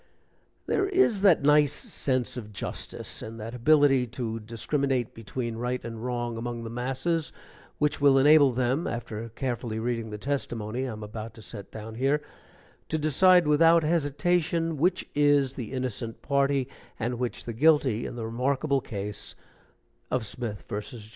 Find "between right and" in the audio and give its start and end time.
5.13-6.03